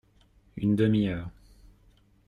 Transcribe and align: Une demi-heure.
Une 0.57 0.75
demi-heure. 0.75 1.29